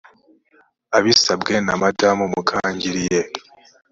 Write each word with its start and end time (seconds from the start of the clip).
abisabwe 0.97 1.53
na 1.65 1.73
madamu 1.81 2.23
mukangiriye 2.33 3.21